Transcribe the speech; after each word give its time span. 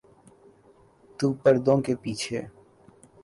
تو 1.19 1.33
پردوں 1.43 1.77
کے 1.81 1.95
پیچھے۔ 1.95 2.41